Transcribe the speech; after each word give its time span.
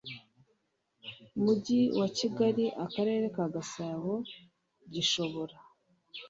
mujyi 1.43 1.79
wa 1.99 2.07
kigali 2.17 2.65
akarere 2.83 3.25
ka 3.35 3.45
gasabo 3.53 4.11
gishobora 4.93 5.55